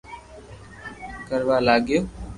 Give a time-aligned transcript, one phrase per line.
[1.27, 1.99] ڪروا لاگيو